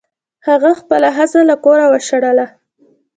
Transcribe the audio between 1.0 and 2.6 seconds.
ښځه له کوره وشړله.